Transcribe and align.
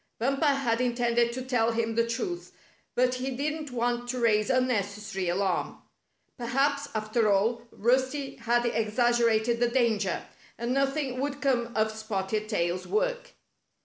Bumper 0.17 0.47
had 0.47 0.81
intended 0.81 1.31
to 1.33 1.43
tell 1.43 1.73
him 1.73 1.93
the 1.93 2.07
truth, 2.07 2.53
but 2.95 3.13
he 3.13 3.29
didn't 3.29 3.69
want 3.69 4.09
to 4.09 4.19
raise 4.19 4.49
unnecessary 4.49 5.29
alarm. 5.29 5.77
Perhaps, 6.39 6.87
after 6.95 7.31
all. 7.31 7.67
Rusty 7.71 8.37
had 8.37 8.65
exaggerated 8.65 9.59
the 9.59 9.69
danger, 9.69 10.23
and 10.57 10.73
nothing 10.73 11.19
would 11.19 11.39
come 11.39 11.71
of 11.75 11.91
Spotted 11.91 12.49
Tail's 12.49 12.87
work. 12.87 13.33